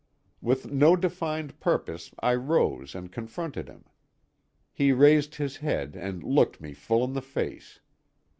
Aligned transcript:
With 0.41 0.71
no 0.71 0.95
defined 0.95 1.59
purpose 1.59 2.09
I 2.21 2.33
rose 2.33 2.95
and 2.95 3.11
confronted 3.11 3.69
him. 3.69 3.85
He 4.73 4.91
raised 4.93 5.35
his 5.35 5.57
head 5.57 5.95
and 5.95 6.23
looked 6.23 6.59
me 6.59 6.73
full 6.73 7.03
in 7.03 7.13
the 7.13 7.21
face. 7.21 7.81